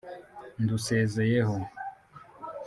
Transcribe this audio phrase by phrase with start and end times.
[0.61, 1.57] ndusezeyeho